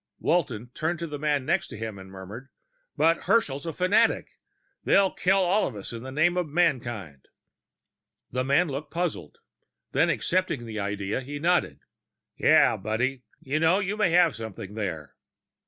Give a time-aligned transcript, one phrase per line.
[0.17, 2.49] Walton turned to the man next to him and murmured,
[2.97, 4.29] "But Herschel's a fanatic.
[4.83, 7.27] They'll kill all of us in the name of mankind."
[8.31, 9.37] The man looked puzzled;
[9.91, 11.81] then, accepting the idea, he nodded.
[12.35, 13.25] "Yeah, buddy.
[13.41, 15.13] You know, you may have something there."